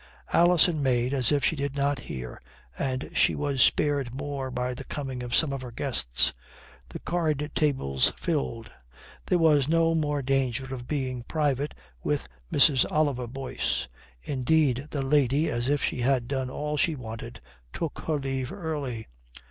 [0.33, 2.41] Alison made as if she did not hear,
[2.75, 6.33] and she was spared more by the coming of some of her guests.
[6.89, 8.71] The card tables filled.
[9.27, 12.83] There was no more danger of being private with Mrs.
[12.91, 13.87] Oliver Boyce.
[14.23, 17.39] Indeed, the lady, as if she had done all she wanted,
[17.71, 19.07] took her leave early.